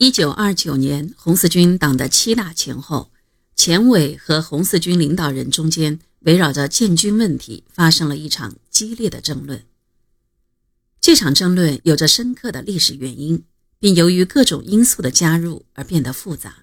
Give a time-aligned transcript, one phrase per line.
[0.00, 3.10] 一九二九年，红四军党的七大前后，
[3.56, 9.64] 前委和红四军领导人中间围绕着建军问题发生了一场激烈的争论。
[11.00, 13.42] 这场争论有着深刻的历史原因，
[13.80, 16.58] 并由于各种因素的加入而变得复杂。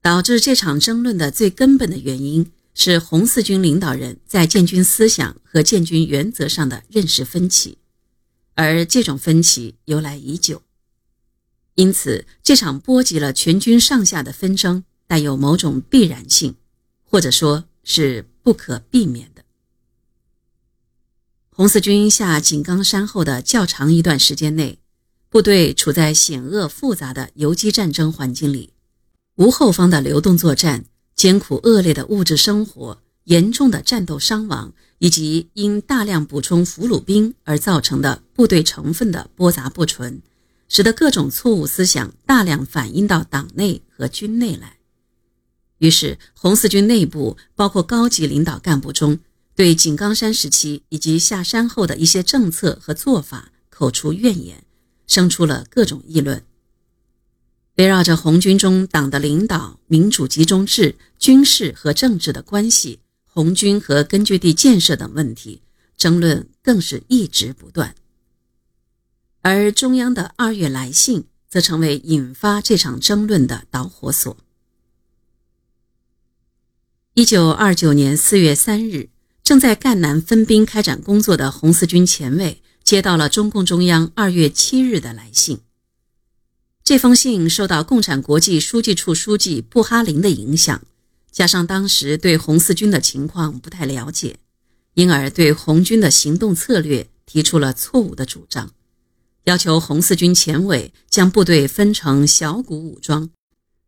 [0.00, 7.78] 导致这场争论的最根本的原因是红四军领导人在建军思想和建军原则上的认识分歧，
[8.54, 10.62] 而这种分歧由来已久。
[11.78, 16.56] 因此，这场波及了全军上下的纷争带有某种必然性，
[17.04, 19.44] 或者说是不可避免的。
[21.50, 24.80] 红四军下井冈山后的较长一段时间内，
[25.28, 28.72] 部队处在险恶复杂的游击战争环境里，
[29.36, 30.84] 无后方的流动作战、
[31.14, 40.20] 艰苦恶劣的物质生活、严重的战斗伤亡，以及因大量补充俘虏兵而造成的部队成分的播杂不纯。
[40.68, 44.78] 使得各种错误思想大量反映到党内和军内来，
[45.78, 49.18] 于是红四军内部，包括高级领导干部中，
[49.56, 54.62] 对井冈山时期以及下山后的一些政策和做法口出怨言，
[55.06, 56.42] 生出了各种议论。
[57.76, 65.62] 围绕着红军中党的领导、民主集中制、军事和政治的关系、红军和根据地建设等问题，
[65.96, 67.94] 争论更是一直不断。
[69.40, 74.36] 而中央的二月来信则成为引发这场争论的导火索。
[77.14, 79.10] 一九二九年四月三日，
[79.42, 85.60] 正在赣南分兵开展工作的红四军前卫接到了中共中央二月七日的来信。
[86.84, 90.82] 这封信受到共产国际书记处书记布哈林的影响，
[91.30, 94.38] 加上当时对红四军的情况不太了解，
[94.94, 98.72] 因而对红军的行动策略提出了错误的主张。
[99.48, 103.30] 要求红四军前委将部队分成小股武装，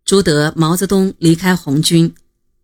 [0.06, 2.14] 朱德、毛泽东离开红军，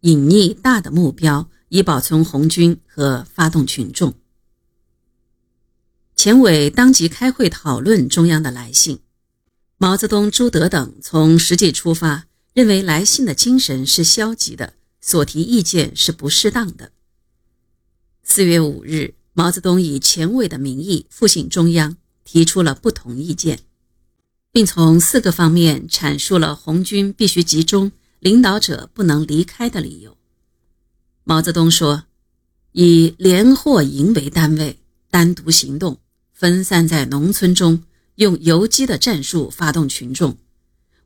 [0.00, 4.14] 隐匿大的目标，以保存红军和发动群众。
[6.14, 9.00] 前委当即开会讨论中央的来信。
[9.76, 12.24] 毛泽东、朱德等从实际出发，
[12.54, 16.92] 认为来信的精神是消极的，所提意见是不适当的。
[18.22, 21.98] 四月五日，毛泽东以前委的名义复信中央。
[22.26, 23.60] 提出了不同意见，
[24.50, 30.18] 并从四个方面阐述了红军必须集中、领导者不能离开的理由。
[31.22, 32.04] 毛泽东说
[32.72, 35.98] ：“以连或营为单位，单独行动，
[36.32, 37.84] 分散在农村中，
[38.16, 40.36] 用游击的战术发动群众。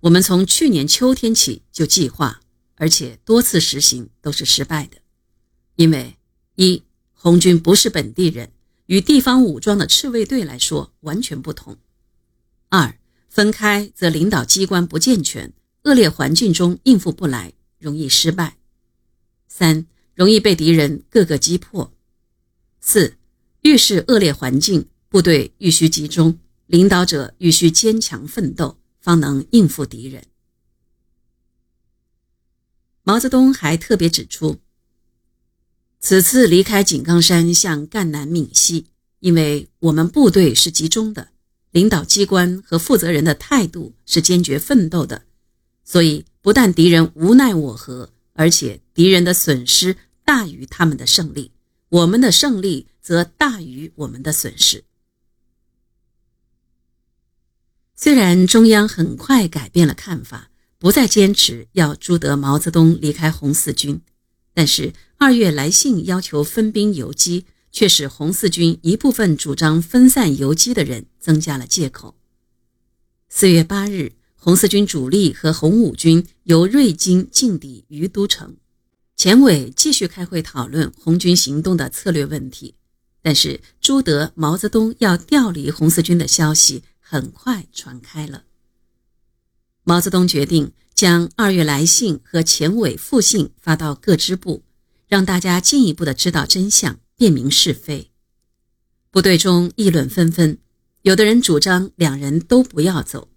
[0.01, 2.41] 我们从去年秋天起就计划，
[2.77, 4.97] 而且多次实行都是失败的，
[5.77, 6.17] 因为
[6.55, 6.83] 一
[7.13, 8.51] 红军不是本地人。”
[8.91, 11.79] 与地方武装的赤卫队来说完全不同。
[12.71, 15.53] 二，分开则领导机关不健全，
[15.85, 18.57] 恶劣环境中应付不来，容易失败。
[19.47, 19.87] 三，
[20.17, 21.93] 容易被敌人各个击破。
[22.81, 23.17] 四，
[23.61, 30.25] 越是恶劣环境，部队愈需集中，领导者愈需坚强奋斗，方能应付敌人。
[33.05, 34.59] 毛泽东还特别指出。
[36.01, 38.87] 此次离开井冈山向赣南闽西，
[39.19, 41.29] 因为我们部队是集中的，
[41.73, 45.23] 领导机关和负责人的态度是坚决奋斗的，
[45.85, 49.95] 所以不但敌人无奈我何，而且敌人的损失
[50.25, 51.53] 大于他们的胜利，
[51.91, 54.85] 我们的胜利则大于我们的损失。
[57.95, 64.01] 虽然中央很快改变了看法，不再坚持要朱德、毛泽东离开红四军。
[64.55, 72.15] 但是二月来信要求分兵游击，却使红四军一部分主张分散游击的人增加了借口。
[73.29, 78.57] 四月八日，红四军主力和红五军由瑞金进抵于都城，
[79.15, 82.75] 前委继续开会讨论红军行动的策略问题。
[83.21, 88.45] 但是朱德、毛泽东要调离红四军的消息很快传开了。
[89.85, 90.73] 毛泽东决定。
[90.93, 94.63] 将二月来信和前委复信发到各支部，
[95.11, 98.13] 让大家进一步的知道真相，辨明是非。
[99.11, 100.57] 部队中议论纷纷，
[101.03, 103.29] 有的人主张两人都不要走，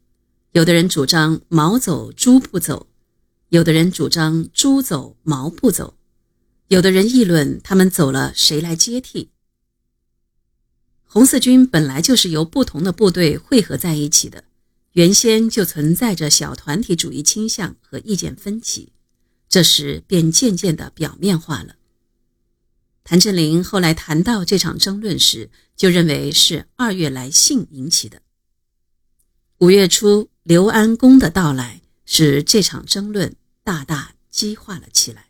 [0.51, 2.85] 有的人主张毛走朱不走，
[3.49, 5.97] 有的人主张朱走毛不走，
[6.67, 9.31] 有的人议论他们走了谁来接替。
[11.05, 14.43] 红四军本来就是由不同的部队汇合在一起的。
[14.91, 18.93] 原先就存在着小团体主义倾向和意见分歧，
[19.53, 21.75] 这时便渐渐的表面化了。
[23.03, 28.23] 谭震林后来谈到这场争论时，就认为是二月来信引起的。
[29.59, 35.27] 五月初，刘安恭的到来，使这场争论大大激化了起来。